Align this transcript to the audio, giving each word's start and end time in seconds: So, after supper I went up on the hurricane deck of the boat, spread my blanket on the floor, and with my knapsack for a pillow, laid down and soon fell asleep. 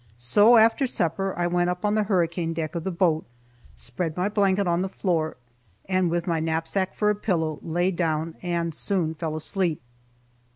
So, 0.17 0.57
after 0.57 0.87
supper 0.87 1.35
I 1.37 1.45
went 1.45 1.69
up 1.69 1.85
on 1.85 1.93
the 1.93 2.05
hurricane 2.05 2.53
deck 2.53 2.73
of 2.73 2.83
the 2.85 2.89
boat, 2.89 3.23
spread 3.75 4.17
my 4.17 4.29
blanket 4.29 4.65
on 4.65 4.81
the 4.81 4.89
floor, 4.89 5.37
and 5.87 6.09
with 6.09 6.25
my 6.25 6.39
knapsack 6.39 6.95
for 6.95 7.11
a 7.11 7.15
pillow, 7.15 7.59
laid 7.61 7.97
down 7.97 8.33
and 8.41 8.73
soon 8.73 9.13
fell 9.13 9.35
asleep. 9.35 9.79